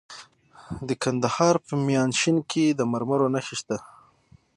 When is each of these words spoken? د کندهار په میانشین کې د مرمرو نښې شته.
د 0.87 0.89
کندهار 1.03 1.55
په 1.65 1.73
میانشین 1.87 2.37
کې 2.51 2.65
د 2.73 2.81
مرمرو 2.91 3.27
نښې 3.33 3.55
شته. 3.59 3.77